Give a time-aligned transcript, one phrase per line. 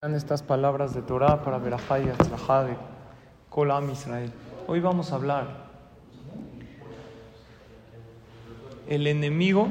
[0.00, 1.58] estas palabras de Torah para
[3.48, 4.30] Kolam Israel.
[4.68, 5.66] Hoy vamos a hablar
[8.86, 9.66] el enemigo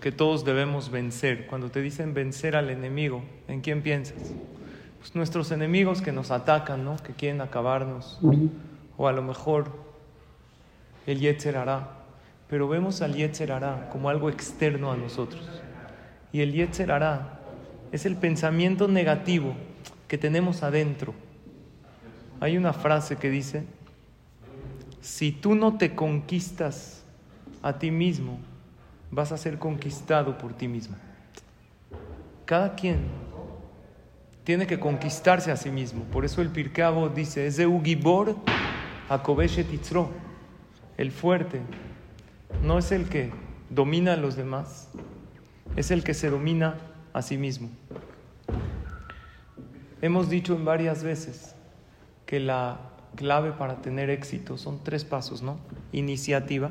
[0.00, 1.48] que todos debemos vencer.
[1.48, 4.32] Cuando te dicen vencer al enemigo, ¿en quién piensas?
[5.00, 6.94] Pues nuestros enemigos que nos atacan, ¿no?
[6.98, 8.20] Que quieren acabarnos.
[8.96, 9.72] O a lo mejor
[11.08, 11.88] el Yetzer hará.
[12.46, 15.42] Pero vemos al Yetzer hará como algo externo a nosotros.
[16.30, 17.39] Y el Yetzer hará
[17.92, 19.54] es el pensamiento negativo
[20.08, 21.14] que tenemos adentro.
[22.40, 23.64] Hay una frase que dice,
[25.00, 27.02] si tú no te conquistas
[27.62, 28.38] a ti mismo,
[29.10, 30.96] vas a ser conquistado por ti mismo.
[32.44, 32.98] Cada quien
[34.44, 36.04] tiene que conquistarse a sí mismo.
[36.04, 38.36] Por eso el Pirkeabo dice, es de Ugibor
[40.96, 41.60] El fuerte
[42.62, 43.30] no es el que
[43.68, 44.88] domina a los demás,
[45.76, 46.76] es el que se domina
[47.12, 47.70] a sí mismo.
[50.02, 51.54] Hemos dicho en varias veces
[52.26, 52.80] que la
[53.16, 55.58] clave para tener éxito son tres pasos, ¿no?
[55.92, 56.70] Iniciativa,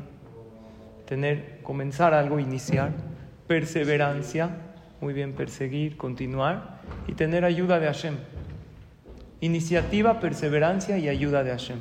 [1.05, 2.93] tener, comenzar algo, iniciar,
[3.47, 4.49] perseverancia,
[5.01, 8.15] muy bien, perseguir, continuar, y tener ayuda de Hashem.
[9.41, 11.79] Iniciativa, perseverancia y ayuda de Hashem.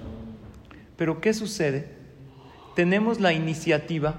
[0.97, 1.89] Pero ¿qué sucede?
[2.75, 4.15] Tenemos la iniciativa,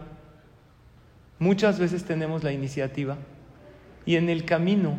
[1.37, 3.17] muchas veces tenemos la iniciativa,
[4.09, 4.95] y en el camino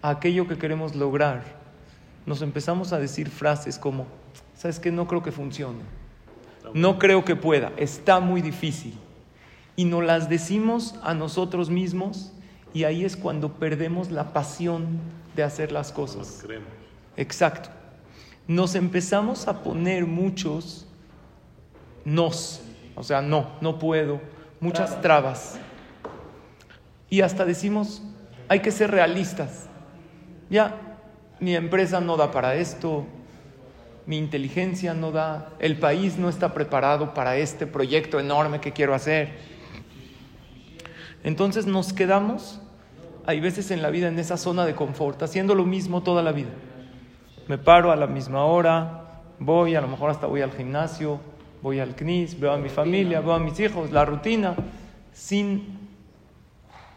[0.00, 1.44] a aquello que queremos lograr,
[2.24, 4.06] nos empezamos a decir frases como,
[4.56, 4.90] ¿sabes qué?
[4.90, 5.80] No creo que funcione.
[6.72, 7.72] No creo que pueda.
[7.76, 8.94] Está muy difícil.
[9.76, 12.32] Y nos las decimos a nosotros mismos
[12.72, 14.86] y ahí es cuando perdemos la pasión
[15.36, 16.42] de hacer las cosas.
[17.18, 17.68] Exacto.
[18.48, 20.86] Nos empezamos a poner muchos
[22.06, 22.62] nos,
[22.94, 24.22] o sea, no, no puedo,
[24.58, 25.58] muchas trabas.
[27.10, 28.02] Y hasta decimos,
[28.52, 29.66] hay que ser realistas.
[30.50, 30.98] Ya,
[31.40, 33.06] mi empresa no da para esto,
[34.04, 38.92] mi inteligencia no da, el país no está preparado para este proyecto enorme que quiero
[38.92, 39.30] hacer.
[41.24, 42.60] Entonces nos quedamos,
[43.24, 46.32] hay veces en la vida, en esa zona de confort, haciendo lo mismo toda la
[46.32, 46.50] vida.
[47.48, 51.20] Me paro a la misma hora, voy, a lo mejor hasta voy al gimnasio,
[51.62, 54.54] voy al CNIS, veo a mi familia, veo a mis hijos, la rutina,
[55.10, 55.81] sin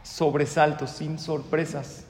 [0.06, 2.06] sobresaltos, sin sorpresas,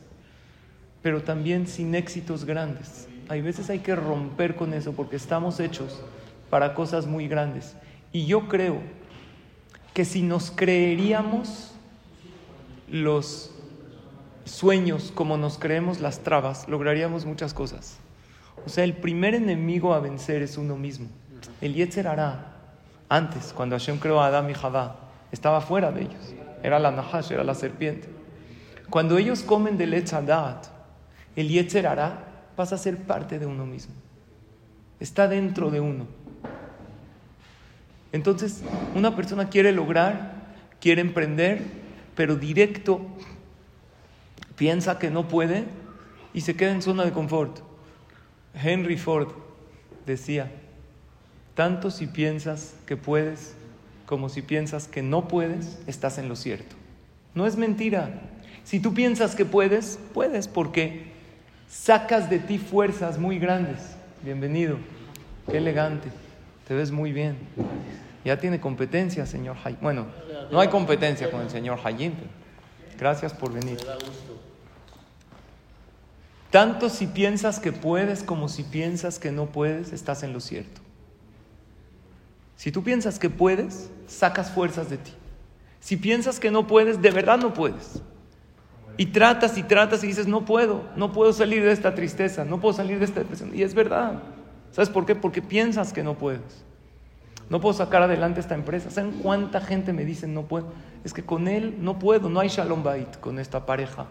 [1.01, 3.07] pero también sin éxitos grandes.
[3.29, 6.01] Hay veces hay que romper con eso porque estamos hechos
[6.49, 7.75] para cosas muy grandes.
[8.11, 8.81] Y yo creo
[9.93, 11.73] que si nos creeríamos
[12.89, 13.51] los
[14.43, 17.97] sueños como nos creemos las trabas, lograríamos muchas cosas.
[18.65, 21.07] O sea, el primer enemigo a vencer es uno mismo.
[21.61, 22.51] El Yetzer hará
[23.07, 24.99] antes, cuando Hashem creó a Adam y Jabá,
[25.31, 28.07] estaba fuera de ellos era la Nahash, era la serpiente.
[28.89, 30.65] Cuando ellos comen del Etzadat,
[31.35, 32.23] el Yetzer hará
[32.55, 33.93] pasa a ser parte de uno mismo.
[34.99, 36.07] Está dentro de uno.
[38.11, 38.63] Entonces,
[38.95, 40.33] una persona quiere lograr,
[40.79, 41.61] quiere emprender,
[42.15, 43.01] pero directo
[44.55, 45.65] piensa que no puede
[46.33, 47.59] y se queda en zona de confort.
[48.55, 49.27] Henry Ford
[50.07, 50.51] decía,
[51.53, 53.53] tanto si piensas que puedes,
[54.05, 56.75] como si piensas que no puedes, estás en lo cierto.
[57.33, 58.21] No es mentira.
[58.63, 61.11] Si tú piensas que puedes, puedes porque
[61.67, 63.95] sacas de ti fuerzas muy grandes.
[64.23, 64.77] Bienvenido.
[65.49, 66.09] Qué elegante.
[66.67, 67.37] Te ves muy bien.
[68.23, 69.79] Ya tiene competencia, señor Hayim.
[69.81, 70.07] Bueno,
[70.51, 72.13] no hay competencia con el señor Hayim.
[72.97, 73.77] Gracias por venir.
[76.49, 80.84] Tanto si piensas que puedes como si piensas que no puedes, estás en lo cierto.
[82.55, 85.11] Si tú piensas que puedes, sacas fuerzas de ti.
[85.79, 88.01] Si piensas que no puedes, de verdad no puedes.
[88.97, 92.61] Y tratas y tratas y dices, no puedo, no puedo salir de esta tristeza, no
[92.61, 93.51] puedo salir de esta depresión.
[93.53, 94.23] Y es verdad.
[94.71, 95.15] ¿Sabes por qué?
[95.15, 96.63] Porque piensas que no puedes.
[97.49, 98.89] No puedo sacar adelante esta empresa.
[98.89, 100.73] ¿Saben cuánta gente me dice no puedo?
[101.03, 104.07] Es que con él no puedo, no hay shalom bait con esta pareja,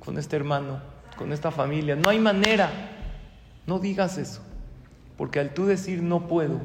[0.00, 0.80] con este hermano,
[1.16, 1.96] con esta familia.
[1.96, 2.70] No hay manera.
[3.66, 4.42] No digas eso.
[5.16, 6.60] Porque al tú decir no puedo,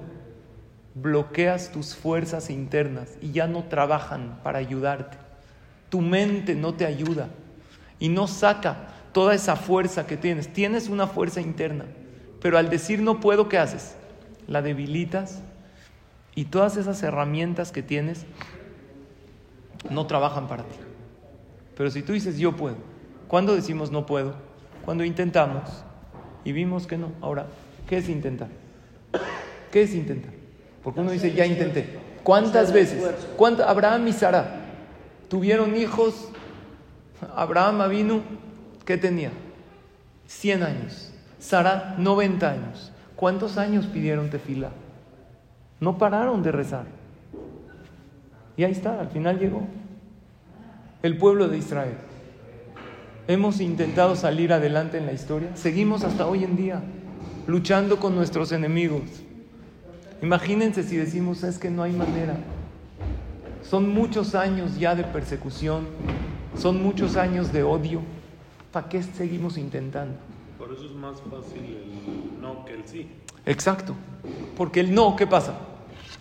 [0.95, 5.17] bloqueas tus fuerzas internas y ya no trabajan para ayudarte.
[5.89, 7.29] Tu mente no te ayuda
[7.99, 10.51] y no saca toda esa fuerza que tienes.
[10.51, 11.85] Tienes una fuerza interna,
[12.41, 13.95] pero al decir no puedo, ¿qué haces?
[14.47, 15.41] La debilitas
[16.35, 18.25] y todas esas herramientas que tienes
[19.89, 20.75] no trabajan para ti.
[21.75, 22.77] Pero si tú dices yo puedo,
[23.27, 24.35] ¿cuándo decimos no puedo?
[24.85, 25.83] Cuando intentamos
[26.43, 27.11] y vimos que no.
[27.21, 27.47] Ahora,
[27.87, 28.49] ¿qué es intentar?
[29.71, 30.42] ¿Qué es intentar?
[30.83, 31.99] Porque uno dice, ya intenté.
[32.23, 33.03] ¿Cuántas veces?
[33.65, 34.61] Abraham y Sara
[35.29, 36.29] tuvieron hijos.
[37.35, 38.21] Abraham vino,
[38.85, 39.31] ¿qué tenía?
[40.27, 41.13] 100 años.
[41.39, 42.91] Sara, 90 años.
[43.15, 44.71] ¿Cuántos años pidieron tefila?
[45.79, 46.85] No pararon de rezar.
[48.55, 49.67] Y ahí está, al final llegó
[51.01, 51.95] el pueblo de Israel.
[53.27, 56.81] Hemos intentado salir adelante en la historia, seguimos hasta hoy en día
[57.47, 59.01] luchando con nuestros enemigos.
[60.23, 62.37] Imagínense si decimos es que no hay manera.
[63.61, 65.85] Son muchos años ya de persecución,
[66.57, 67.99] son muchos años de odio.
[68.71, 70.15] ¿Para qué seguimos intentando?
[70.57, 73.09] Por eso es más fácil el no que el sí.
[73.45, 73.95] Exacto.
[74.55, 75.57] Porque el no, ¿qué pasa?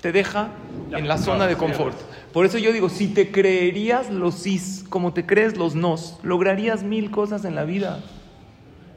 [0.01, 0.49] Te deja
[0.91, 1.97] en la zona de confort.
[2.33, 6.83] Por eso yo digo, si te creerías los sís como te crees los nos, lograrías
[6.83, 8.03] mil cosas en la vida.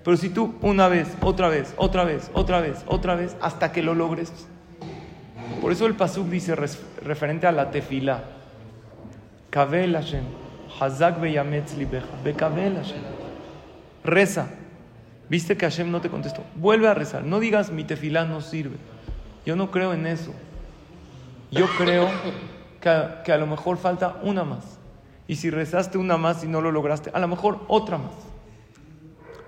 [0.04, 3.84] Pero si tú una vez, otra vez, otra vez, otra vez, otra vez, hasta que
[3.84, 4.48] lo logres.
[5.62, 8.24] Por eso el Pasuk dice referente a la tefila.
[9.50, 10.24] Kabel Hashem,
[10.80, 13.01] Hazak beyametz libeja, Hashem.
[14.03, 14.47] Reza.
[15.30, 16.44] Viste que Hashem no te contestó.
[16.56, 17.24] Vuelve a rezar.
[17.24, 18.77] No digas mi tefila no sirve.
[19.45, 20.33] Yo no creo en eso.
[21.51, 22.09] Yo creo
[22.81, 24.77] que a, que a lo mejor falta una más.
[25.27, 28.13] Y si rezaste una más y no lo lograste, a lo mejor otra más.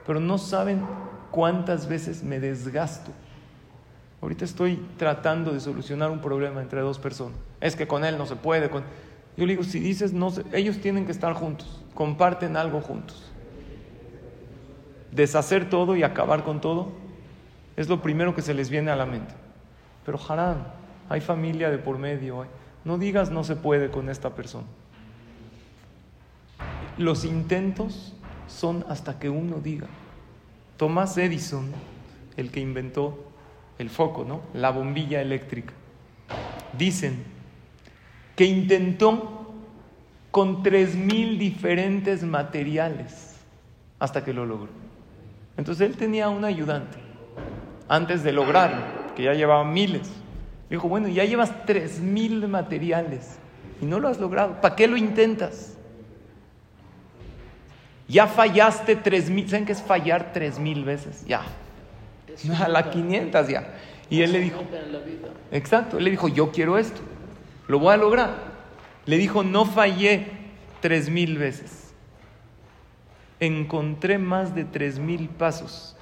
[0.05, 0.83] Pero no saben
[1.31, 3.11] cuántas veces me desgasto.
[4.21, 7.37] Ahorita estoy tratando de solucionar un problema entre dos personas.
[7.61, 8.69] Es que con él no se puede.
[8.69, 13.31] Yo le digo, si dices, no ellos tienen que estar juntos, comparten algo juntos.
[15.11, 16.91] Deshacer todo y acabar con todo
[17.75, 19.35] es lo primero que se les viene a la mente.
[20.05, 20.67] Pero Harán,
[21.09, 22.45] hay familia de por medio.
[22.83, 24.67] No digas no se puede con esta persona.
[26.97, 28.15] Los intentos
[28.47, 29.87] son hasta que uno diga.
[30.77, 31.71] Thomas Edison,
[32.35, 33.27] el que inventó
[33.79, 34.41] el foco, ¿no?
[34.53, 35.73] La bombilla eléctrica.
[36.77, 37.23] Dicen
[38.35, 39.53] que intentó
[40.31, 43.35] con tres mil diferentes materiales
[43.99, 44.69] hasta que lo logró.
[45.57, 46.97] Entonces él tenía un ayudante
[47.89, 48.81] antes de lograrlo,
[49.15, 50.09] que ya llevaba miles.
[50.69, 53.39] Dijo, bueno, ya llevas tres mil materiales
[53.81, 54.61] y no lo has logrado.
[54.61, 55.75] ¿Para qué lo intentas?
[58.07, 59.49] Ya fallaste tres mil.
[59.49, 61.25] ¿Saben qué es fallar tres mil veces?
[61.25, 61.41] Ya.
[62.63, 63.73] A la 500 ya.
[64.09, 64.63] Y él le dijo,
[65.51, 67.01] exacto, él le dijo, yo quiero esto,
[67.67, 68.35] lo voy a lograr.
[69.05, 70.27] Le dijo, no fallé
[70.81, 71.93] tres mil veces.
[73.39, 75.95] Encontré más de tres mil pasos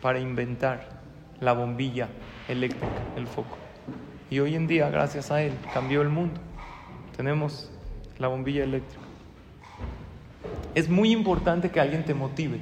[0.00, 0.88] para inventar
[1.40, 2.08] la bombilla
[2.48, 2.86] eléctrica,
[3.16, 3.58] el foco.
[4.30, 6.40] Y hoy en día, gracias a él, cambió el mundo.
[7.16, 7.70] Tenemos
[8.18, 9.02] la bombilla eléctrica.
[10.74, 12.60] Es muy importante que alguien te motive.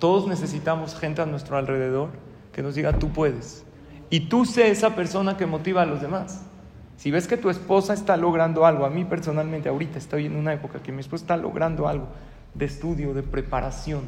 [0.00, 2.08] Todos necesitamos gente a nuestro alrededor
[2.52, 3.64] que nos diga, tú puedes.
[4.08, 6.42] Y tú sé esa persona que motiva a los demás.
[6.96, 10.52] Si ves que tu esposa está logrando algo, a mí personalmente ahorita estoy en una
[10.52, 12.08] época que mi esposa está logrando algo
[12.54, 14.02] de estudio, de preparación.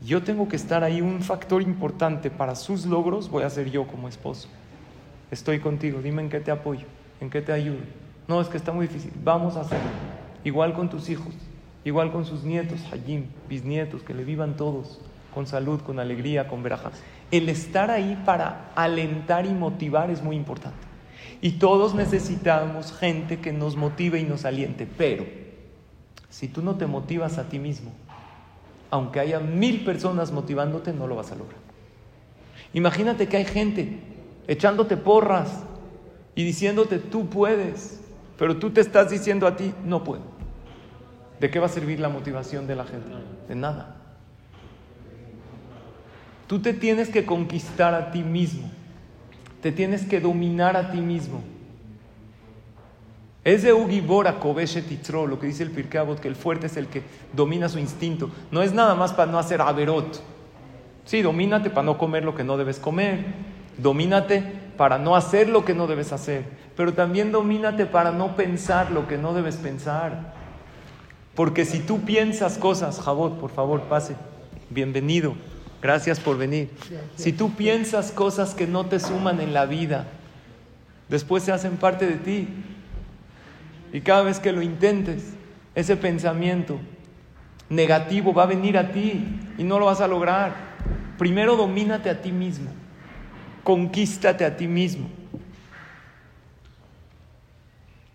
[0.00, 3.86] Yo tengo que estar ahí, un factor importante para sus logros voy a ser yo
[3.86, 4.48] como esposo.
[5.30, 6.86] Estoy contigo, dime en qué te apoyo,
[7.20, 7.80] en qué te ayudo.
[8.28, 9.88] No, es que está muy difícil, vamos a hacerlo.
[10.44, 11.34] Igual con tus hijos,
[11.84, 15.00] igual con sus nietos, Hajim, bisnietos, que le vivan todos
[15.34, 16.92] con salud, con alegría, con verajas.
[17.30, 20.78] El estar ahí para alentar y motivar es muy importante.
[21.40, 24.86] Y todos necesitamos gente que nos motive y nos aliente.
[24.96, 25.26] Pero
[26.30, 27.92] si tú no te motivas a ti mismo,
[28.90, 31.58] aunque haya mil personas motivándote, no lo vas a lograr.
[32.72, 33.98] Imagínate que hay gente
[34.46, 35.62] echándote porras
[36.34, 38.00] y diciéndote tú puedes,
[38.38, 40.33] pero tú te estás diciendo a ti no puedo.
[41.40, 43.10] ¿De qué va a servir la motivación de la gente?
[43.48, 43.96] De nada.
[46.46, 48.70] Tú te tienes que conquistar a ti mismo.
[49.60, 51.42] Te tienes que dominar a ti mismo.
[53.44, 56.86] Es de Ugibora Kobeshe Titro, lo que dice el Pirkei que el fuerte es el
[56.86, 58.30] que domina su instinto.
[58.50, 60.22] No es nada más para no hacer averot.
[61.04, 63.24] Sí, domínate para no comer lo que no debes comer.
[63.76, 64.42] Domínate
[64.76, 66.44] para no hacer lo que no debes hacer.
[66.76, 70.43] Pero también domínate para no pensar lo que no debes pensar.
[71.34, 74.16] Porque si tú piensas cosas, Jabot, por favor, pase.
[74.70, 75.34] Bienvenido.
[75.82, 76.70] Gracias por venir.
[77.16, 80.06] Si tú piensas cosas que no te suman en la vida,
[81.08, 82.48] después se hacen parte de ti.
[83.92, 85.34] Y cada vez que lo intentes,
[85.74, 86.78] ese pensamiento
[87.68, 89.24] negativo va a venir a ti
[89.58, 90.54] y no lo vas a lograr.
[91.18, 92.70] Primero domínate a ti mismo,
[93.62, 95.08] conquístate a ti mismo.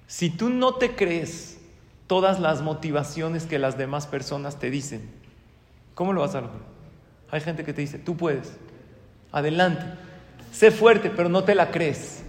[0.08, 1.59] Si tú no te crees
[2.10, 5.08] todas las motivaciones que las demás personas te dicen,
[5.94, 6.64] ¿cómo lo vas a lograr?
[7.30, 8.58] Hay gente que te dice, tú puedes,
[9.32, 9.84] adelante,
[10.52, 12.24] sé fuerte, pero no te la crees.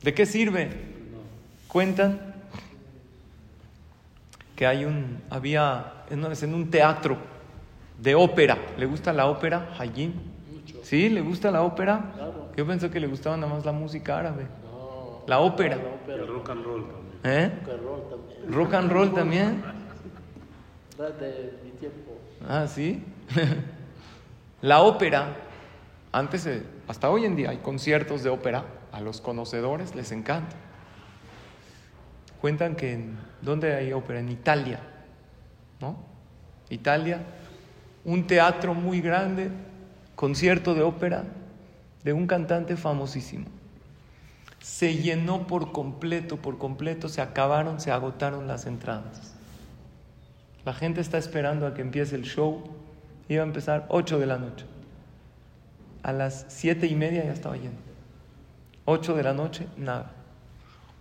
[0.00, 0.70] ¿De qué sirve?
[1.66, 2.20] Cuentan
[4.54, 7.16] que hay un, había en un- en un teatro
[8.00, 8.56] de ópera.
[8.78, 10.12] ¿Le gusta la ópera, Hayim?
[10.84, 11.08] ¿Sí?
[11.08, 12.12] ¿Le gusta la ópera?
[12.14, 12.52] Claro.
[12.56, 14.46] Yo pensé que le gustaba nada más la música árabe.
[14.64, 15.22] No.
[15.26, 15.74] La ópera.
[15.76, 16.22] La Y ópera.
[16.22, 16.84] el rock and roll.
[17.24, 17.50] ¿Eh?
[17.50, 18.52] Rock and roll también.
[18.52, 19.64] Rock and roll también.
[21.64, 22.18] Mi tiempo.
[22.46, 23.02] Ah, sí.
[24.60, 25.34] la ópera,
[26.12, 30.54] antes, eh, hasta hoy en día hay conciertos de ópera, a los conocedores les encanta.
[32.40, 34.20] Cuentan que en, ¿dónde hay ópera?
[34.20, 34.80] En Italia,
[35.80, 35.96] ¿no?
[36.68, 37.22] Italia,
[38.04, 39.50] un teatro muy grande,
[40.14, 41.24] concierto de ópera
[42.04, 43.46] de un cantante famosísimo.
[44.64, 49.34] Se llenó por completo, por completo, se acabaron, se agotaron las entradas.
[50.64, 52.64] La gente está esperando a que empiece el show.
[53.28, 54.64] Iba a empezar 8 de la noche.
[56.02, 57.76] A las siete y media ya estaba lleno.
[58.86, 60.12] 8 de la noche, nada.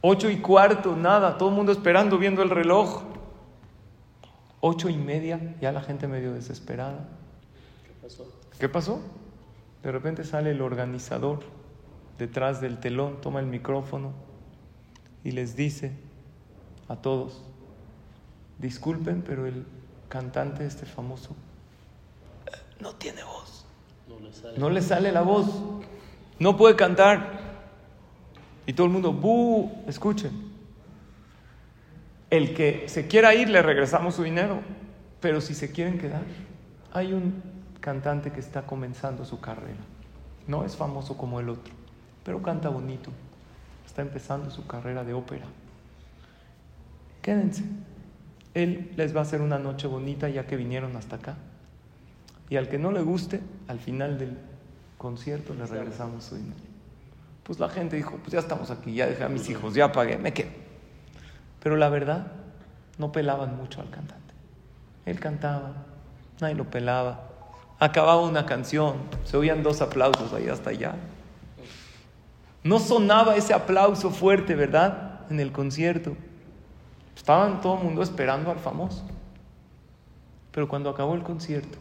[0.01, 1.37] 8 y cuarto, nada.
[1.37, 3.03] Todo el mundo esperando, viendo el reloj.
[4.59, 7.07] 8 y media, ya la gente medio desesperada.
[7.85, 8.39] ¿Qué pasó?
[8.59, 9.01] ¿Qué pasó?
[9.83, 11.62] De repente sale el organizador
[12.17, 14.11] detrás del telón, toma el micrófono
[15.23, 15.91] y les dice
[16.87, 17.41] a todos,
[18.59, 19.65] disculpen, pero el
[20.09, 21.35] cantante este famoso
[22.79, 23.65] no tiene voz,
[24.07, 24.57] No le sale.
[24.57, 25.47] no le sale la voz,
[26.39, 27.41] no puede cantar.
[28.65, 29.83] Y todo el mundo, ¡bu!
[29.87, 30.31] Escuchen.
[32.29, 34.61] El que se quiera ir, le regresamos su dinero.
[35.19, 36.23] Pero si se quieren quedar,
[36.93, 37.41] hay un
[37.79, 39.79] cantante que está comenzando su carrera.
[40.47, 41.73] No es famoso como el otro,
[42.23, 43.11] pero canta bonito.
[43.85, 45.45] Está empezando su carrera de ópera.
[47.21, 47.63] Quédense.
[48.53, 51.35] Él les va a hacer una noche bonita ya que vinieron hasta acá.
[52.49, 54.37] Y al que no le guste, al final del
[54.97, 56.61] concierto le regresamos su dinero.
[57.43, 60.17] Pues la gente dijo, pues ya estamos aquí, ya dejé a mis hijos, ya pagué,
[60.17, 60.51] me quedo.
[61.61, 62.27] Pero la verdad,
[62.97, 64.33] no pelaban mucho al cantante.
[65.05, 65.73] Él cantaba,
[66.39, 67.29] nadie lo pelaba.
[67.79, 70.95] Acababa una canción, se oían dos aplausos ahí hasta allá.
[72.63, 75.21] No sonaba ese aplauso fuerte, ¿verdad?
[75.29, 76.15] En el concierto.
[77.15, 79.05] Estaban todo el mundo esperando al famoso.
[80.51, 81.77] Pero cuando acabó el concierto,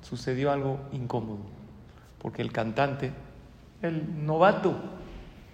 [0.00, 1.40] sucedió algo incómodo.
[2.18, 3.12] Porque el cantante,
[3.82, 4.74] el novato,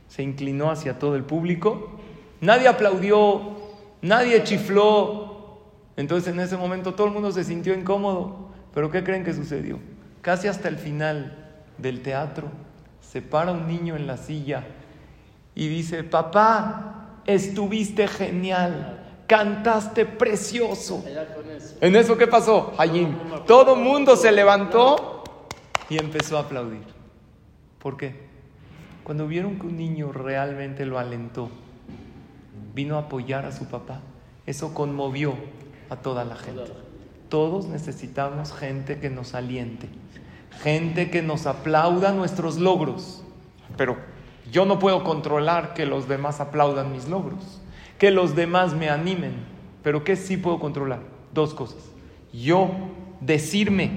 [0.09, 1.99] se inclinó hacia todo el público.
[2.41, 3.57] Nadie aplaudió,
[4.03, 5.59] nadie chifló.
[5.97, 8.51] Entonces en ese momento todo el mundo se sintió incómodo.
[8.73, 9.79] Pero ¿qué creen que sucedió?
[10.23, 12.49] Casi hasta el final del teatro
[13.11, 14.65] se para un niño en la silla
[15.57, 21.05] y dice, papá, estuviste genial, cantaste precioso.
[21.81, 23.17] ¿En eso qué pasó, Hayim?
[23.49, 25.25] Todo el mundo se levantó
[25.89, 26.85] y empezó a aplaudir.
[27.81, 28.15] ¿Por qué?
[29.03, 31.51] Cuando vieron que un niño realmente lo alentó,
[32.75, 34.03] vino a apoyar a su papá,
[34.47, 35.35] eso conmovió
[35.89, 36.71] a toda la gente.
[37.29, 39.89] Todos necesitamos gente que nos aliente,
[40.63, 43.23] gente que nos aplauda nuestros logros.
[43.77, 43.97] Pero
[44.51, 47.61] yo no puedo controlar que los demás aplaudan mis logros,
[47.99, 49.35] que los demás me animen.
[49.83, 51.01] Pero ¿qué sí puedo controlar?
[51.33, 51.83] Dos cosas.
[52.33, 52.71] Yo
[53.21, 53.91] decirme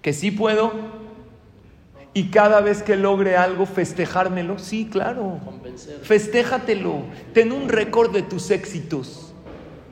[0.00, 0.72] que sí puedo
[2.14, 4.58] y cada vez que logre algo festejármelo.
[4.58, 5.38] Sí, claro.
[6.02, 7.02] Festéjatelo.
[7.32, 9.32] Ten un récord de tus éxitos.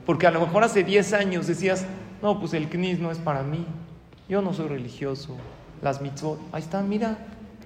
[0.05, 1.85] Porque a lo mejor hace 10 años decías,
[2.21, 3.65] no, pues el knis no es para mí.
[4.29, 5.37] Yo no soy religioso.
[5.81, 7.17] Las mitzvot, ahí están, mira.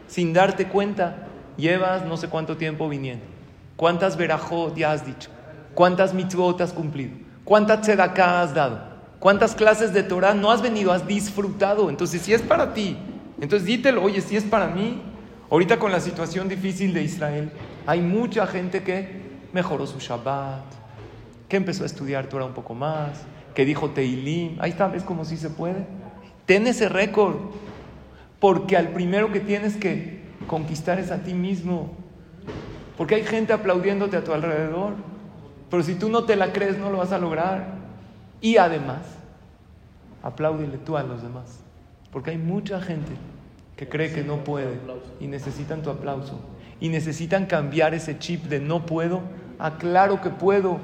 [0.07, 3.25] Sin darte cuenta, llevas no sé cuánto tiempo viniendo.
[3.75, 5.29] ¿Cuántas verajot ya has dicho?
[5.73, 7.11] ¿Cuántas mitzvot has cumplido?
[7.43, 8.95] ¿Cuántas tzedakah has dado?
[9.19, 10.91] ¿Cuántas clases de Torah no has venido?
[10.91, 11.89] Has disfrutado.
[11.89, 12.97] Entonces, si es para ti,
[13.41, 15.01] entonces dítelo, oye, si es para mí.
[15.49, 17.51] Ahorita con la situación difícil de Israel,
[17.85, 19.21] hay mucha gente que
[19.53, 20.63] mejoró su Shabbat,
[21.47, 23.21] que empezó a estudiar Torah un poco más,
[23.53, 24.57] que dijo Teilim.
[24.59, 25.85] Ahí está, ves como si se puede.
[26.45, 27.35] Ten ese récord,
[28.39, 31.93] porque al primero que tienes que conquistar es a ti mismo.
[32.97, 34.93] Porque hay gente aplaudiéndote a tu alrededor,
[35.69, 37.75] pero si tú no te la crees, no lo vas a lograr.
[38.41, 39.01] Y además,
[40.23, 41.59] apláudele tú a los demás,
[42.11, 43.11] porque hay mucha gente
[43.75, 44.79] que cree que no puede
[45.19, 46.39] y necesitan tu aplauso
[46.79, 49.21] y necesitan cambiar ese chip de no puedo
[49.59, 50.79] a claro que puedo.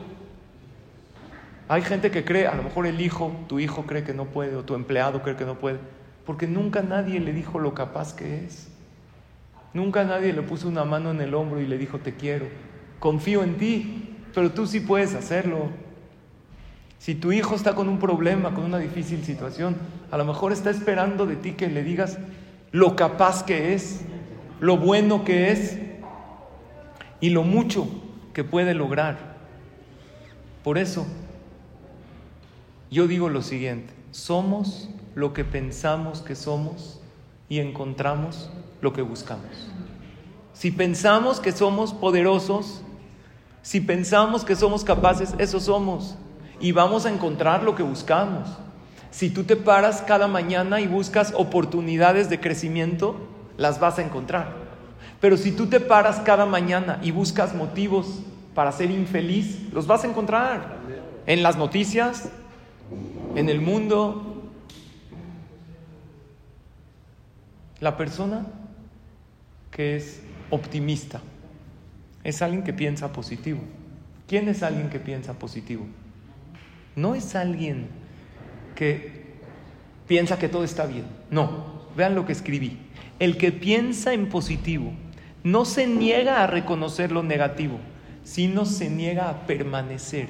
[1.67, 4.55] Hay gente que cree, a lo mejor el hijo, tu hijo cree que no puede
[4.55, 5.79] o tu empleado cree que no puede,
[6.31, 8.69] porque nunca nadie le dijo lo capaz que es.
[9.73, 12.45] Nunca nadie le puso una mano en el hombro y le dijo te quiero.
[13.01, 15.67] Confío en ti, pero tú sí puedes hacerlo.
[16.99, 19.75] Si tu hijo está con un problema, con una difícil situación,
[20.09, 22.17] a lo mejor está esperando de ti que le digas
[22.71, 23.99] lo capaz que es,
[24.61, 25.77] lo bueno que es
[27.19, 27.89] y lo mucho
[28.31, 29.35] que puede lograr.
[30.63, 31.05] Por eso,
[32.89, 37.01] Yo digo lo siguiente, somos lo que pensamos que somos
[37.49, 38.49] y encontramos
[38.81, 39.69] lo que buscamos.
[40.53, 42.81] Si pensamos que somos poderosos,
[43.61, 46.15] si pensamos que somos capaces, eso somos.
[46.59, 48.49] Y vamos a encontrar lo que buscamos.
[49.09, 53.15] Si tú te paras cada mañana y buscas oportunidades de crecimiento,
[53.57, 54.53] las vas a encontrar.
[55.19, 58.19] Pero si tú te paras cada mañana y buscas motivos
[58.55, 60.79] para ser infeliz, los vas a encontrar.
[61.25, 62.29] En las noticias,
[63.35, 64.30] en el mundo.
[67.81, 68.45] La persona
[69.71, 70.21] que es
[70.51, 71.19] optimista
[72.23, 73.59] es alguien que piensa positivo.
[74.27, 75.87] ¿Quién es alguien que piensa positivo?
[76.95, 77.87] No es alguien
[78.75, 79.23] que
[80.07, 81.05] piensa que todo está bien.
[81.31, 82.77] No, vean lo que escribí.
[83.17, 84.93] El que piensa en positivo
[85.43, 87.79] no se niega a reconocer lo negativo,
[88.23, 90.29] sino se niega a permanecer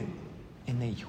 [0.67, 1.07] en ello.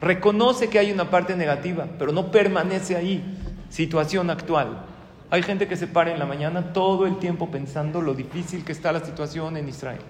[0.00, 3.20] Reconoce que hay una parte negativa, pero no permanece ahí.
[3.68, 4.86] Situación actual.
[5.30, 8.72] Hay gente que se para en la mañana todo el tiempo pensando lo difícil que
[8.72, 10.00] está la situación en Israel,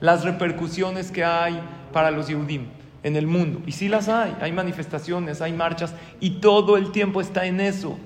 [0.00, 1.60] las repercusiones que hay
[1.92, 2.66] para los Yehudim
[3.04, 3.62] en el mundo.
[3.64, 7.96] Y sí las hay, hay manifestaciones, hay marchas, y todo el tiempo está en eso.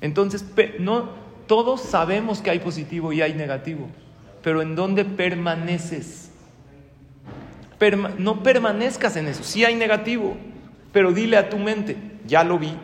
[0.00, 0.44] Entonces,
[0.80, 1.10] no,
[1.46, 3.88] todos sabemos que hay positivo y hay negativo,
[4.42, 6.24] pero ¿en dónde permaneces?
[8.18, 10.36] no permanezcas en eso, sí hay negativo,
[10.90, 12.74] pero dile a tu mente, ya lo vi,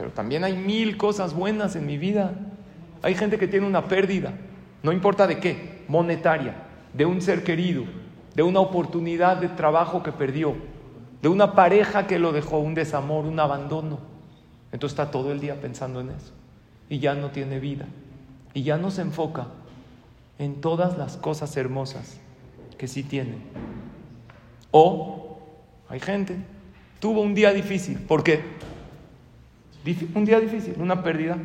[0.00, 2.32] pero también hay mil cosas buenas en mi vida.
[3.02, 4.32] Hay gente que tiene una pérdida,
[4.82, 6.54] no importa de qué, monetaria,
[6.94, 7.84] de un ser querido,
[8.34, 10.54] de una oportunidad de trabajo que perdió,
[11.20, 13.98] de una pareja que lo dejó, un desamor, un abandono.
[14.72, 16.32] Entonces está todo el día pensando en eso
[16.88, 17.84] y ya no tiene vida
[18.54, 19.48] y ya no se enfoca
[20.38, 22.18] en todas las cosas hermosas
[22.78, 23.34] que sí tiene.
[24.70, 25.40] O
[25.90, 26.38] hay gente,
[27.00, 28.69] tuvo un día difícil, ¿por qué?
[30.14, 31.38] Un día difícil, una pérdida,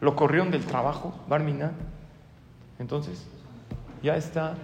[0.00, 1.72] lo corrieron del trabajo, Barminan.
[2.78, 3.24] Entonces,
[4.02, 4.56] ya está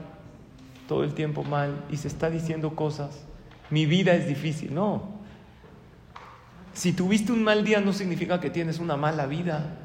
[0.88, 3.25] todo el tiempo mal y se está diciendo cosas.
[3.70, 4.75] Mi vida es difícil.
[4.75, 5.03] No.
[6.75, 9.79] Si tuviste un mal día no significa que tienes una mala vida.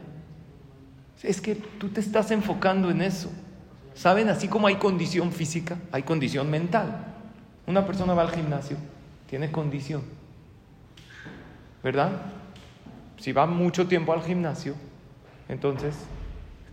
[1.24, 3.32] Es que tú te estás enfocando en eso.
[3.94, 4.30] ¿Saben?
[4.30, 7.16] Así como hay condición física, hay condición mental.
[7.66, 8.78] Una persona va al gimnasio,
[9.28, 10.04] tiene condición.
[11.84, 12.12] ¿Verdad?
[13.18, 14.76] Si va mucho tiempo al gimnasio,
[15.50, 15.96] entonces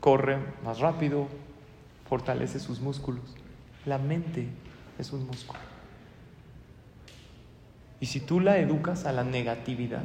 [0.00, 1.26] corre más rápido,
[2.08, 3.34] fortalece sus músculos.
[3.86, 4.48] La mente
[4.98, 5.60] es un músculo.
[8.00, 10.04] Y si tú la educas a la negatividad,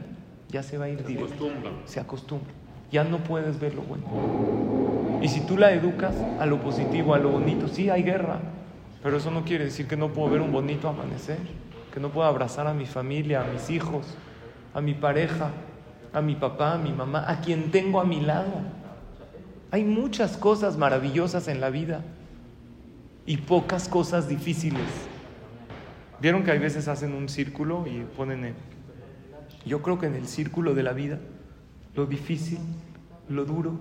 [0.49, 1.49] ya se va a ir directo.
[1.85, 2.53] Se acostumbra.
[2.91, 5.19] Ya no puedes ver lo bueno.
[5.21, 8.39] Y si tú la educas a lo positivo, a lo bonito, sí hay guerra,
[9.03, 11.39] pero eso no quiere decir que no puedo ver un bonito amanecer,
[11.93, 14.05] que no puedo abrazar a mi familia, a mis hijos,
[14.73, 15.51] a mi pareja,
[16.13, 18.51] a mi papá, a mi mamá, a quien tengo a mi lado.
[19.71, 22.01] Hay muchas cosas maravillosas en la vida
[23.25, 24.87] y pocas cosas difíciles.
[26.21, 28.55] ¿Vieron que hay veces hacen un círculo y ponen...
[29.65, 31.19] Yo creo que en el círculo de la vida,
[31.95, 32.59] lo difícil,
[33.27, 33.79] lo duro,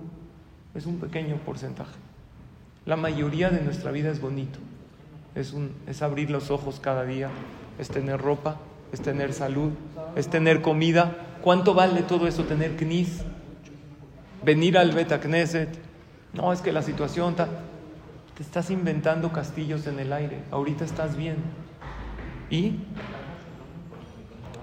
[0.75, 1.95] es un pequeño porcentaje.
[2.85, 4.59] La mayoría de nuestra vida es bonito.
[5.35, 7.29] Es, un, es abrir los ojos cada día,
[7.77, 8.57] es tener ropa,
[8.91, 9.71] es tener salud,
[10.15, 11.15] es tener comida.
[11.41, 13.23] ¿Cuánto vale todo eso tener knis?
[14.43, 15.69] Venir al Beta Knesset.
[16.33, 17.47] No, es que la situación está...
[18.35, 20.43] Te estás inventando castillos en el aire.
[20.51, 21.37] Ahorita estás bien.
[22.49, 22.75] Y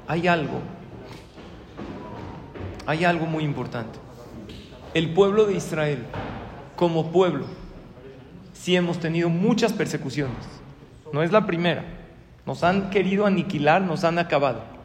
[0.09, 0.61] hay algo.
[2.87, 3.99] Hay algo muy importante.
[4.95, 6.07] El pueblo de Israel,
[6.75, 7.45] como pueblo,
[8.53, 10.37] sí hemos tenido muchas persecuciones.
[11.13, 11.85] No es la primera.
[12.47, 14.76] Nos han querido aniquilar, nos han acabado.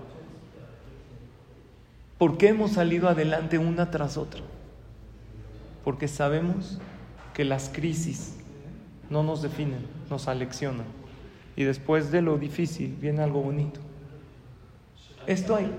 [2.21, 4.41] ¿Por qué hemos salido adelante una tras otra?
[5.84, 6.77] Porque sabemos
[7.34, 8.36] que las crisis
[9.10, 10.86] no nos definen, nos aleccionan.
[11.55, 13.79] Y después de lo difícil viene algo bonito.
[15.25, 15.71] Esto hay.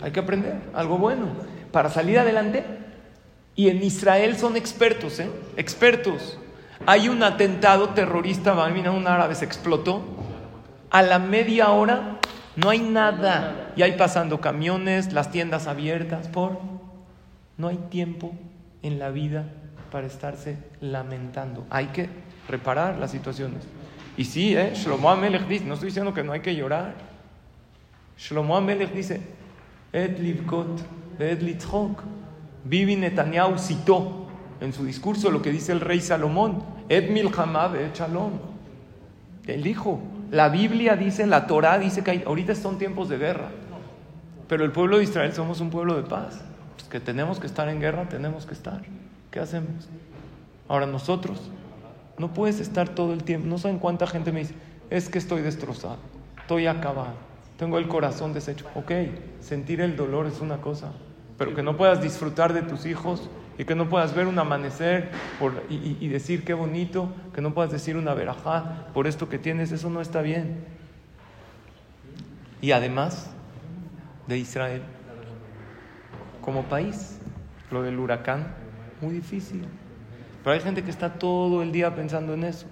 [0.00, 1.26] Hay que aprender algo bueno
[1.72, 2.62] para salir adelante.
[3.56, 5.28] Y en Israel son expertos, ¿eh?
[5.56, 6.38] Expertos.
[6.86, 10.02] Hay un atentado terrorista, un árabe se explotó.
[10.88, 12.20] A la media hora
[12.56, 13.72] no hay nada.
[13.76, 16.60] Y hay pasando camiones, las tiendas abiertas, por.
[17.56, 18.32] No hay tiempo
[18.82, 19.44] en la vida
[19.90, 21.66] para estarse lamentando.
[21.70, 22.08] Hay que
[22.48, 23.64] reparar las situaciones.
[24.16, 24.72] Y sí, ¿eh?
[24.74, 26.94] Shlomo Amelech dice, no estoy diciendo que no hay que llorar.
[28.18, 29.20] Shlomo Amelech dice,
[29.92, 30.80] Et livkot,
[31.18, 32.02] et litzchok.
[32.64, 34.28] Bibi Netanyahu citó
[34.60, 38.32] en su discurso lo que dice el rey Salomón, Et milchama et shalom.
[39.46, 40.00] Él dijo,
[40.32, 43.50] La Biblia dice, la Torah dice que ahorita son tiempos de guerra.
[44.48, 46.40] Pero el pueblo de Israel somos un pueblo de paz.
[46.74, 48.80] Pues que tenemos que estar en guerra, tenemos que estar.
[49.30, 49.90] ¿Qué hacemos?
[50.68, 51.50] Ahora nosotros,
[52.16, 53.46] no puedes estar todo el tiempo.
[53.46, 54.54] No saben cuánta gente me dice,
[54.88, 55.98] es que estoy destrozado,
[56.40, 57.12] estoy acabado,
[57.58, 58.64] tengo el corazón deshecho.
[58.74, 58.90] Ok,
[59.40, 60.92] sentir el dolor es una cosa,
[61.36, 65.10] pero que no puedas disfrutar de tus hijos y que no puedas ver un amanecer
[65.38, 69.72] por- y, decir qué bonito, que no puedas decir una verajá por esto que tienes,
[69.72, 70.64] eso no está bien.
[72.60, 73.30] Y además
[74.26, 74.82] de Israel,
[76.40, 77.18] como país,
[77.70, 78.54] lo del huracán,
[79.00, 79.64] muy difícil.
[80.42, 82.66] Pero hay gente que está todo el día pensando en eso.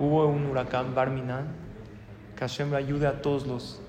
[0.00, 1.48] Hubo un huracán Barminan,
[2.36, 3.80] que Hashem ayude a todos los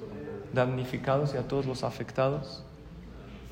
[0.53, 2.65] damnificados y a todos los afectados.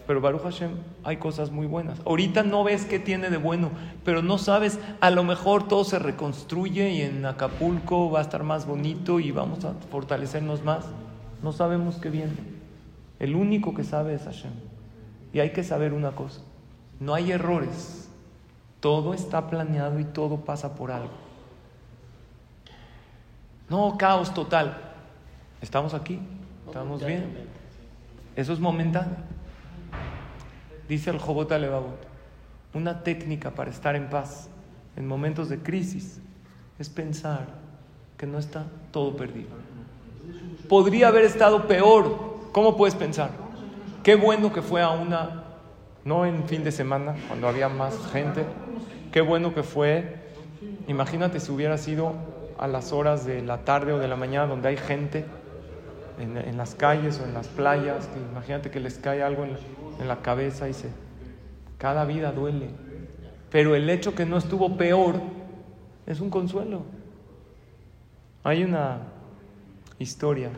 [0.08, 0.72] Pero Baruch Hashem,
[1.04, 2.00] hay cosas muy buenas.
[2.06, 3.72] Ahorita no ves qué tiene de bueno,
[4.06, 8.44] pero no sabes, a lo mejor todo se reconstruye y en Acapulco va a estar
[8.44, 10.86] más bonito y vamos a fortalecernos más.
[11.44, 12.34] No sabemos qué viene.
[13.20, 14.54] El único que sabe es Hashem.
[15.34, 16.42] Y hay que saber una cosa,
[17.02, 18.10] no hay errores.
[18.80, 21.12] Todo está planeado y todo pasa por algo.
[23.70, 24.78] No, caos total.
[25.62, 26.20] Estamos aquí,
[26.66, 27.26] estamos bien.
[28.36, 29.18] Eso es momentáneo.
[30.88, 32.00] Dice el Jobot Alevabot,
[32.74, 34.50] una técnica para estar en paz
[34.96, 36.20] en momentos de crisis
[36.80, 37.48] es pensar
[38.18, 39.50] que no está todo perdido.
[40.70, 42.38] Podría haber estado peor.
[42.52, 43.32] ¿Cómo puedes pensar?
[44.04, 45.44] Qué bueno que fue a una,
[46.06, 48.46] no en fin de semana, cuando había más gente.
[49.12, 50.16] Qué bueno que fue.
[50.88, 52.14] Imagínate si hubiera sido
[52.58, 55.26] a las horas de la tarde o de la mañana donde hay gente
[56.20, 58.08] en, las calles o en las playas.
[58.08, 59.60] que imagínate que les cae algo en la,
[60.00, 60.90] en la cabeza y se...
[61.78, 62.70] Cada vida duele.
[63.52, 65.22] Pero el hecho que no estuvo peor
[66.06, 66.84] es un consuelo.
[68.44, 69.02] Hay una
[70.00, 70.50] historia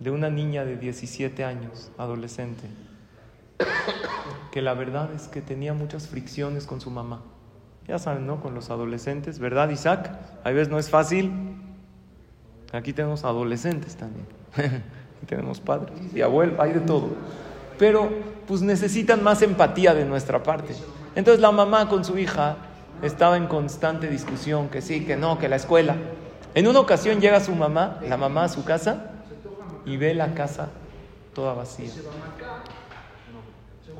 [0.00, 2.66] de una niña de 17 años, adolescente,
[4.50, 7.22] que la verdad es que tenía muchas fricciones con su mamá.
[7.86, 8.40] Ya saben, ¿no?
[8.40, 10.18] Con los adolescentes, ¿verdad, Isaac?
[10.42, 11.30] A veces no es fácil.
[12.72, 14.26] Aquí tenemos adolescentes también.
[15.26, 17.08] Tenemos padres y abuelos, hay de todo.
[17.78, 18.10] Pero
[18.46, 20.74] pues necesitan más empatía de nuestra parte.
[21.14, 22.56] Entonces la mamá con su hija
[23.02, 25.96] estaba en constante discusión, que sí, que no, que la escuela.
[26.54, 29.10] En una ocasión llega su mamá, la mamá a su casa,
[29.84, 30.68] y ve la casa
[31.34, 31.90] toda vacía.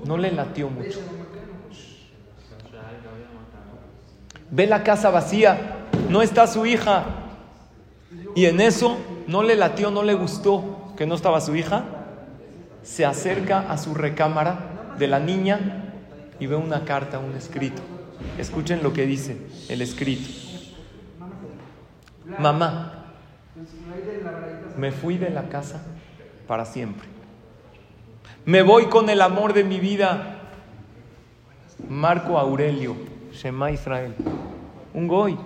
[0.04, 1.00] No le latió mucho.
[4.50, 5.76] Ve la casa vacía,
[6.08, 7.04] no está su hija.
[8.34, 11.84] Y en eso no le latió, no le gustó que no estaba su hija.
[12.82, 15.92] Se acerca a su recámara de la niña
[16.38, 17.82] y ve una carta, un escrito.
[18.38, 19.36] Escuchen lo que dice
[19.68, 20.28] el escrito.
[22.38, 23.06] Mamá,
[24.76, 25.82] me fui de la casa
[26.46, 27.08] para siempre.
[28.44, 30.42] Me voy con el amor de mi vida.
[31.88, 32.96] Marco Aurelio,
[33.32, 34.14] Shema Israel,
[34.94, 35.36] un goy.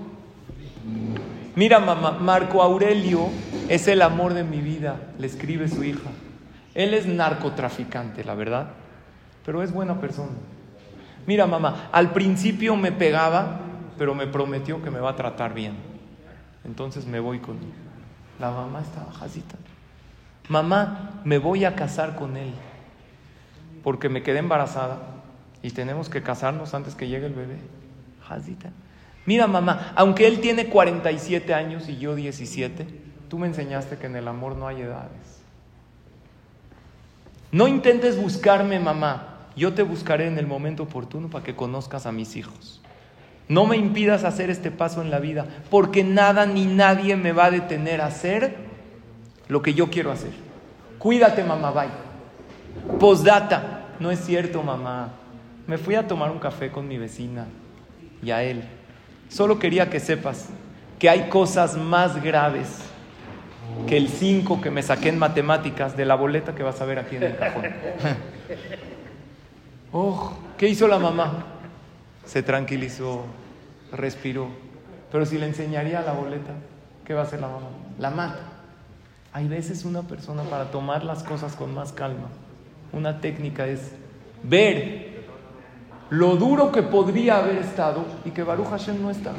[1.61, 3.29] Mira, mamá, Marco Aurelio
[3.69, 6.09] es el amor de mi vida, le escribe su hija.
[6.75, 8.71] Él es narcotraficante, la verdad,
[9.45, 10.33] pero es buena persona.
[11.27, 13.61] Mira, mamá, al principio me pegaba,
[13.99, 15.75] pero me prometió que me va a tratar bien.
[16.65, 17.73] Entonces me voy con él.
[18.39, 19.57] La mamá estaba jazita.
[20.49, 22.55] Mamá, me voy a casar con él
[23.85, 24.97] porque me quedé embarazada
[25.61, 27.59] y tenemos que casarnos antes que llegue el bebé.
[28.27, 28.71] Jazita.
[29.27, 32.87] Mira, mamá, aunque él tiene 47 años y yo 17,
[33.29, 35.41] tú me enseñaste que en el amor no hay edades.
[37.53, 39.27] No intentes buscarme, mamá.
[39.57, 42.81] Yo te buscaré en el momento oportuno para que conozcas a mis hijos.
[43.49, 47.47] No me impidas hacer este paso en la vida, porque nada ni nadie me va
[47.47, 48.55] a detener a hacer
[49.49, 50.31] lo que yo quiero hacer.
[50.99, 52.99] Cuídate, mamá, bye.
[52.99, 55.11] Postdata, no es cierto, mamá.
[55.67, 57.47] Me fui a tomar un café con mi vecina
[58.23, 58.63] y a él.
[59.31, 60.49] Solo quería que sepas
[60.99, 62.67] que hay cosas más graves
[63.87, 66.99] que el 5 que me saqué en matemáticas de la boleta que vas a ver
[66.99, 67.65] aquí en el cajón.
[69.93, 71.45] oh, ¿qué hizo la mamá?
[72.27, 73.25] Se tranquilizó,
[73.93, 74.49] respiró.
[75.13, 76.53] Pero si le enseñaría la boleta,
[77.05, 77.69] ¿qué va a hacer la mamá?
[77.99, 78.41] La mata.
[79.33, 82.29] Hay veces una persona para tomar las cosas con más calma,
[82.93, 83.93] una técnica es
[84.43, 85.10] ver
[86.11, 89.33] lo duro que podría haber estado y que Baruch Hashem no está.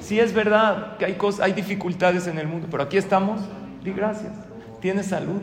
[0.00, 3.40] Sí es verdad que hay, cosas, hay dificultades en el mundo, pero aquí estamos,
[3.82, 4.32] di gracias.
[4.80, 5.40] Tienes salud,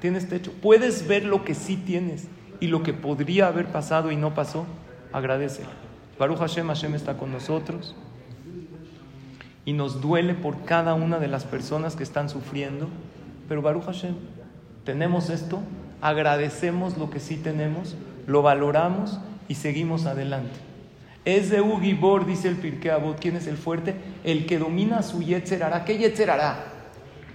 [0.00, 2.28] tienes techo, puedes ver lo que sí tienes
[2.60, 4.66] y lo que podría haber pasado y no pasó,
[5.12, 5.62] agradece.
[6.18, 7.96] Baruch Hashem, Hashem está con nosotros.
[9.64, 12.88] y nos duele por cada una de las personas que están sufriendo,
[13.48, 14.14] pero Baruch Hashem,
[14.84, 15.60] tenemos esto,
[16.00, 17.94] agradecemos lo que sí tenemos,
[18.26, 19.20] lo valoramos
[19.50, 20.60] y seguimos adelante.
[21.24, 23.96] Es de Ugibor, dice el Pirkei Avot, ¿quién es el fuerte?
[24.22, 25.84] El que domina su Yetzer hará.
[25.84, 26.66] ¿Qué Yetzer hará?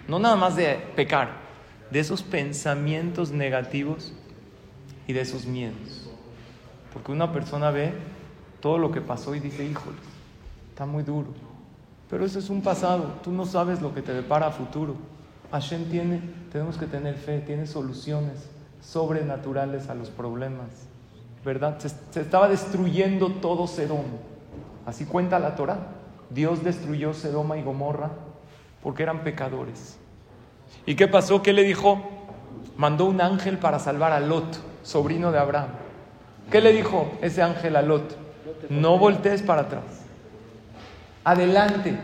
[0.07, 1.31] No nada más de pecar,
[1.91, 4.13] de esos pensamientos negativos
[5.07, 6.09] y de esos miedos.
[6.93, 7.91] Porque una persona ve
[8.61, 9.97] todo lo que pasó y dice, híjole,
[10.69, 11.33] está muy duro.
[12.09, 14.95] Pero eso es un pasado, tú no sabes lo que te depara a futuro.
[15.51, 18.49] Hashem tiene, tenemos que tener fe, tiene soluciones
[18.79, 20.94] sobrenaturales a los problemas.
[21.45, 21.77] ¿Verdad?
[21.77, 24.05] Se, estaba destruyendo todo Sedom.
[24.87, 25.77] Así cuenta la Torah.
[26.31, 28.09] Dios destruyó Sedoma y Gomorra
[28.81, 29.99] porque eran pecadores.
[30.87, 31.43] ¿Y qué pasó?
[31.43, 32.01] ¿Qué le dijo?
[32.77, 35.69] Mandó un ángel para salvar a Lot, sobrino de Abraham.
[36.49, 38.17] ¿Qué le dijo ese ángel a Lot?
[38.69, 39.83] No voltees para atrás.
[41.23, 41.95] Adelante.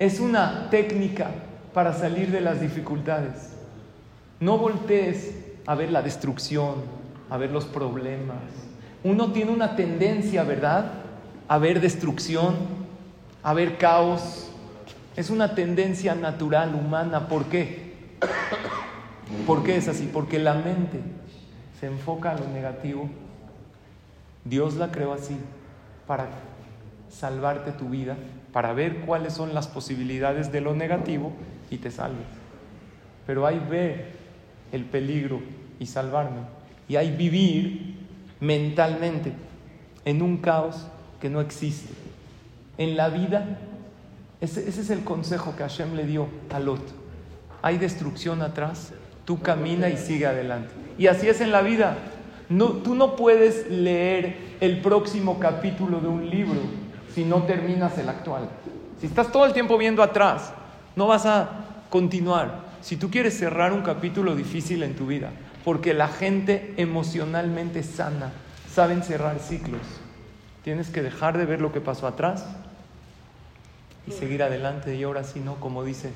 [0.00, 1.30] Es una técnica
[1.72, 3.52] para salir de las dificultades.
[4.40, 6.95] No voltees a ver la destrucción,
[7.30, 8.36] a ver los problemas.
[9.04, 10.92] Uno tiene una tendencia, ¿verdad?
[11.48, 12.56] A ver destrucción,
[13.42, 14.50] a ver caos.
[15.16, 17.28] Es una tendencia natural, humana.
[17.28, 17.94] ¿Por qué?
[19.46, 20.08] ¿Por qué es así?
[20.12, 21.00] Porque la mente
[21.80, 23.08] se enfoca a lo negativo.
[24.44, 25.36] Dios la creó así
[26.06, 26.28] para
[27.08, 28.16] salvarte tu vida,
[28.52, 31.32] para ver cuáles son las posibilidades de lo negativo
[31.70, 32.26] y te salves.
[33.26, 34.12] Pero hay ver
[34.72, 35.40] el peligro
[35.78, 36.55] y salvarme.
[36.88, 37.96] Y hay vivir
[38.40, 39.32] mentalmente
[40.04, 40.86] en un caos
[41.20, 41.92] que no existe.
[42.78, 43.58] En la vida,
[44.40, 46.82] ese, es el consejo que Hashem le dio a Lot.
[47.62, 48.92] Hay destrucción atrás,
[49.24, 50.70] tú camina y sigue adelante.
[50.98, 51.96] Y así es en la vida.
[52.48, 56.60] Tú no puedes leer el próximo capítulo de un libro
[57.14, 58.48] si no terminas el actual.
[59.00, 60.52] Si estás todo el tiempo viendo atrás,
[60.94, 61.50] no vas a
[61.90, 62.66] continuar.
[62.82, 65.30] Si tú quieres cerrar un capítulo difícil en tu vida,
[65.66, 68.30] porque la gente emocionalmente sana,
[68.72, 69.82] saben cerrar ciclos,
[70.62, 72.46] tienes que dejar de ver lo que pasó atrás
[74.06, 74.94] y seguir adelante.
[74.94, 76.12] Y ahora sí, no, como dice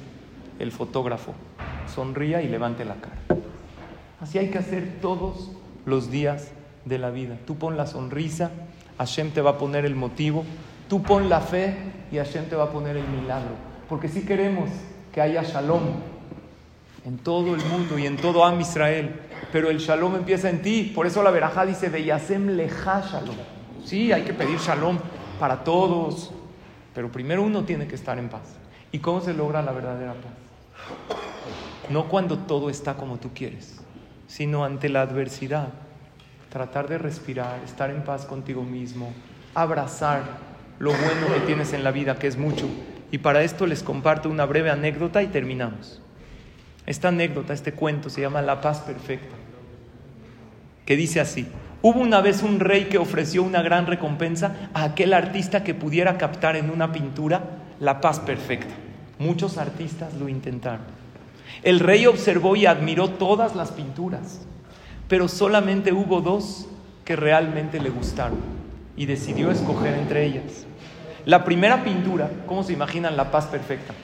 [0.61, 1.35] el fotógrafo,
[1.93, 3.17] sonría y levante la cara.
[4.21, 5.51] Así hay que hacer todos
[5.85, 6.53] los días
[6.85, 7.37] de la vida.
[7.45, 8.53] Tú pon la sonrisa,
[8.99, 10.45] Hashem te va a poner el motivo,
[10.89, 11.75] tú pon la fe
[12.13, 13.57] y Hashem te va a poner el milagro.
[13.89, 14.71] Porque si queremos
[15.13, 15.83] que haya shalom
[17.05, 19.21] en todo el mundo y en todo Am Israel,
[19.53, 20.93] pero el shalom empieza en ti.
[20.95, 23.37] Por eso la verajá dice, Beyasem leja shalom.
[23.85, 24.99] Sí, hay que pedir shalom
[25.39, 26.33] para todos,
[26.95, 28.43] pero primero uno tiene que estar en paz.
[28.93, 31.19] ¿Y cómo se logra la verdadera paz?
[31.89, 33.81] No cuando todo está como tú quieres,
[34.27, 35.69] sino ante la adversidad.
[36.51, 39.13] Tratar de respirar, estar en paz contigo mismo,
[39.55, 40.23] abrazar
[40.79, 42.67] lo bueno que tienes en la vida, que es mucho.
[43.13, 46.01] Y para esto les comparto una breve anécdota y terminamos.
[46.87, 49.37] Esta anécdota, este cuento se llama La paz perfecta,
[50.87, 51.47] que dice así.
[51.83, 56.19] Hubo una vez un rey que ofreció una gran recompensa a aquel artista que pudiera
[56.19, 57.43] captar en una pintura
[57.79, 58.75] la paz perfecta.
[59.19, 60.85] Muchos artistas lo intentaron.
[61.63, 64.43] El rey observó y admiró todas las pinturas,
[65.09, 66.69] pero solamente hubo dos
[67.05, 68.39] que realmente le gustaron
[68.97, 70.67] y decidió escoger entre ellas.
[71.25, 73.95] La primera pintura, ¿cómo se imaginan la paz perfecta?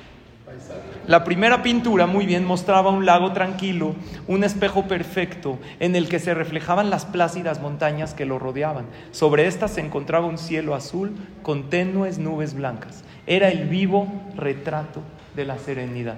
[1.06, 3.94] La primera pintura muy bien mostraba un lago tranquilo,
[4.26, 8.86] un espejo perfecto en el que se reflejaban las plácidas montañas que lo rodeaban.
[9.12, 13.04] Sobre estas se encontraba un cielo azul con tenues nubes blancas.
[13.26, 15.02] Era el vivo retrato
[15.34, 16.16] de la serenidad.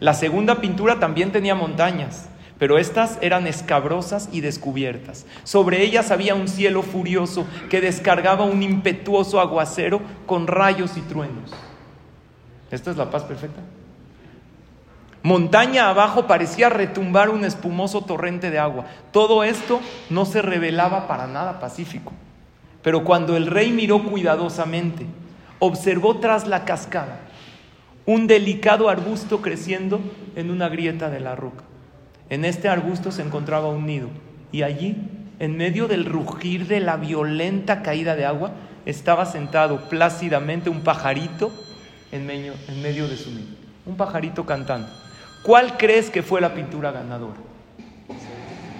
[0.00, 5.26] La segunda pintura también tenía montañas, pero estas eran escabrosas y descubiertas.
[5.44, 11.52] Sobre ellas había un cielo furioso que descargaba un impetuoso aguacero con rayos y truenos.
[12.70, 13.60] ¿Esta es la paz perfecta?
[15.22, 18.86] Montaña abajo parecía retumbar un espumoso torrente de agua.
[19.12, 22.12] Todo esto no se revelaba para nada pacífico.
[22.82, 25.06] Pero cuando el rey miró cuidadosamente,
[25.58, 27.20] observó tras la cascada
[28.06, 30.00] un delicado arbusto creciendo
[30.34, 31.64] en una grieta de la roca.
[32.30, 34.08] En este arbusto se encontraba un nido
[34.50, 34.96] y allí,
[35.40, 38.52] en medio del rugir de la violenta caída de agua,
[38.86, 41.50] estaba sentado plácidamente un pajarito
[42.12, 43.56] en medio, de su nido.
[43.86, 44.88] Un pajarito cantando.
[45.42, 47.36] ¿Cuál crees que fue la pintura ganadora?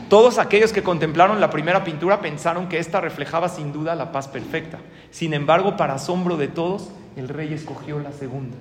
[0.09, 4.27] Todos aquellos que contemplaron la primera pintura pensaron que ésta reflejaba sin duda la paz
[4.27, 4.79] perfecta.
[5.11, 8.57] Sin embargo, para asombro de todos, el rey escogió la segunda.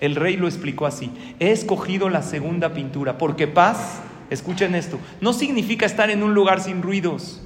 [0.00, 1.12] El rey lo explicó así.
[1.38, 6.62] He escogido la segunda pintura porque paz, escuchen esto, no significa estar en un lugar
[6.62, 7.42] sin ruidos,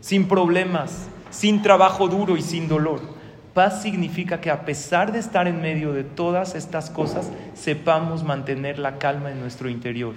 [0.00, 3.15] sin problemas, sin trabajo duro y sin dolor.
[3.56, 8.78] Paz significa que a pesar de estar en medio de todas estas cosas, sepamos mantener
[8.78, 10.14] la calma en nuestro interior.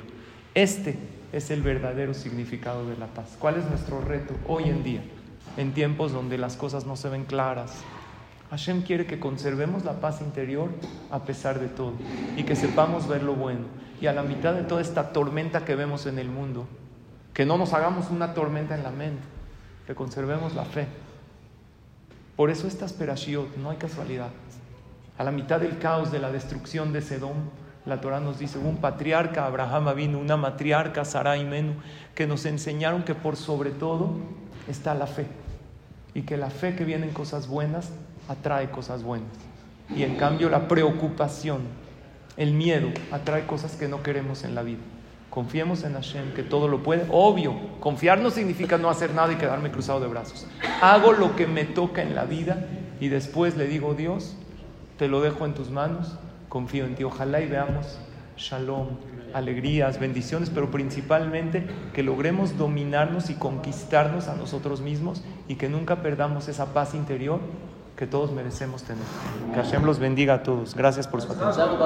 [0.54, 1.00] Este
[1.32, 3.38] es el verdadero significado de la paz.
[3.40, 5.02] ¿Cuál es nuestro reto hoy en día,
[5.56, 7.72] en tiempos donde las cosas no se ven claras?
[8.50, 10.72] Hashem quiere que conservemos la paz interior
[11.10, 11.94] a pesar de todo
[12.36, 13.68] y que sepamos ver lo bueno.
[14.02, 16.68] Y a la mitad de toda esta tormenta que vemos en el mundo,
[17.34, 19.24] que no nos hagamos una tormenta en la mente,
[19.88, 20.88] que conservemos la fe.
[22.40, 24.30] Por eso estas perashiot, no hay casualidad.
[25.18, 27.36] A la mitad del caos de la destrucción de Sedom,
[27.86, 31.74] la Torah nos dice, un patriarca, Abraham vino, una matriarca, Sarai Menú,
[32.16, 34.12] que nos enseñaron que por sobre todo
[34.70, 35.28] está la fe.
[36.14, 37.92] Y que la fe que viene en cosas buenas
[38.30, 39.28] atrae cosas buenas.
[39.94, 41.64] Y en cambio la preocupación,
[42.38, 44.80] el miedo, atrae cosas que no queremos en la vida.
[45.30, 47.06] Confiemos en Hashem, que todo lo puede.
[47.12, 50.48] Obvio, confiar no significa no hacer nada y quedarme cruzado de brazos.
[50.82, 52.66] Hago lo que me toca en la vida
[53.00, 54.36] y después le digo, Dios,
[54.98, 56.18] te lo dejo en tus manos,
[56.50, 57.04] confío en ti.
[57.04, 58.00] Ojalá y veamos
[58.40, 58.88] shalom,
[59.34, 66.02] alegrías, bendiciones, pero principalmente que logremos dominarnos y conquistarnos a nosotros mismos y que nunca
[66.02, 67.40] perdamos esa paz interior
[67.96, 69.04] que todos merecemos tener.
[69.54, 70.74] Que Hashem los bendiga a todos.
[70.74, 71.78] Gracias por su atención.